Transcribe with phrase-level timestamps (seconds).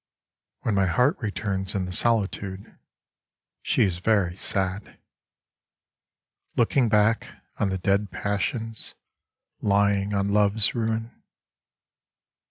[0.61, 2.75] When my heart returns in the solitude,
[3.61, 4.99] She is very sad,
[6.55, 7.27] Looking back
[7.59, 8.95] on the dead passions
[9.61, 11.21] Lying on Love's ruin.